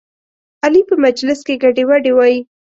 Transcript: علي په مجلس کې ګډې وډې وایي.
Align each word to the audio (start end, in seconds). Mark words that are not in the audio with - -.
علي 0.63 0.81
په 0.89 0.95
مجلس 1.05 1.39
کې 1.47 1.61
ګډې 1.63 1.83
وډې 1.89 2.11
وایي. 2.15 2.39